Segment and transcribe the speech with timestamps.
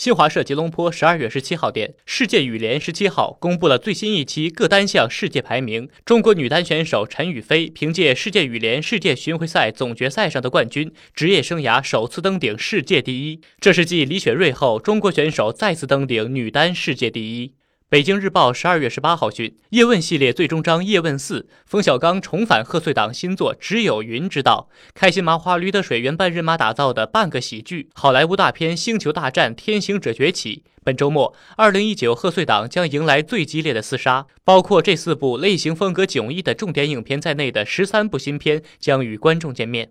[0.00, 5.90] 新华社吉隆坡十二月十七号电，世界羽联十七号公布了最新一期各单项世界排名。
[6.06, 13.42] 中国女单选手陈雨菲凭借世界羽联世界巡回赛总决赛上的冠军，职业生涯首次登顶世界第一。
[13.60, 17.59] 这是继李雪芮后，中国选手再次登顶女单世界第一。
[17.90, 30.62] 北京日报十二月十八号讯，叶问系列最终章《叶问四》，冯小刚重返贺岁档新作《只有云知道》，开心麻花驴得水原班人马打造的半个喜剧，好莱坞大片《星球大战：天行者崛起》。
[30.84, 39.90] 本周末，二零一九贺岁档将迎来最激烈的厮杀，包括这四部类型风格迥异的重点影片在内的十三部新片将与观众见面。